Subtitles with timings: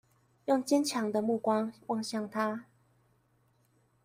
[0.45, 2.65] 用堅強的目光望向他